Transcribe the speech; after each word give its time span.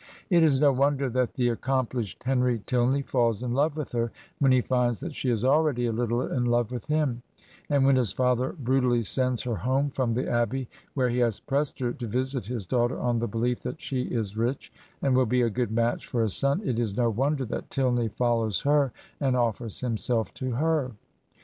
It 0.31 0.41
is 0.41 0.59
no 0.59 0.71
wonder 0.71 1.11
that 1.11 1.35
the 1.35 1.49
accompUshed 1.55 2.23
Henry 2.23 2.57
Tilney 2.65 3.03
falls 3.03 3.43
in 3.43 3.53
love 3.53 3.77
with 3.77 3.91
her 3.91 4.11
when 4.39 4.51
he 4.51 4.59
finds 4.59 4.99
that 5.01 5.13
she 5.13 5.29
is 5.29 5.45
already 5.45 5.85
a 5.85 5.93
Uttle 5.93 6.27
in 6.35 6.45
love 6.45 6.71
with 6.71 6.87
him; 6.87 7.21
and 7.69 7.85
when 7.85 7.97
his 7.97 8.11
father 8.11 8.55
brutally 8.57 9.03
sends 9.03 9.43
her 9.43 9.57
home 9.57 9.91
from 9.91 10.15
the 10.15 10.27
Abbey 10.27 10.67
where 10.95 11.09
he 11.09 11.19
has 11.19 11.39
pressed 11.39 11.79
her 11.81 11.93
to 11.93 12.07
visit 12.07 12.47
his 12.47 12.65
daughter 12.65 12.99
on 12.99 13.19
the 13.19 13.27
belief 13.27 13.59
that 13.59 13.79
she 13.79 14.01
is 14.05 14.35
rich 14.35 14.73
and 15.03 15.15
will 15.15 15.27
be 15.27 15.43
a 15.43 15.51
good 15.51 15.69
match 15.69 16.07
for 16.07 16.23
his 16.23 16.33
son, 16.33 16.61
it 16.65 16.79
is 16.79 16.97
no 16.97 17.07
wonder 17.07 17.45
that 17.45 17.69
Tilney 17.69 18.07
follows 18.07 18.61
her 18.61 18.91
and 19.19 19.35
offers 19.35 19.81
himself 19.81 20.33
to 20.33 20.53
her. 20.53 20.93